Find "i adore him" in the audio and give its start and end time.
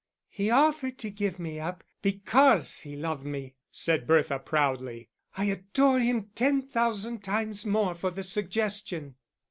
5.37-6.31